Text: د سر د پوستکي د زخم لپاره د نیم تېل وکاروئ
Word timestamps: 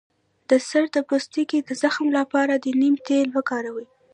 د 0.49 0.51
سر 0.67 0.83
د 0.95 0.97
پوستکي 1.09 1.59
د 1.63 1.69
زخم 1.81 2.05
لپاره 2.17 2.53
د 2.57 2.65
نیم 2.81 2.95
تېل 3.07 3.29
وکاروئ 3.37 3.87